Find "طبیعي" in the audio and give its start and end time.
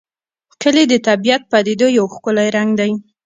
1.07-1.37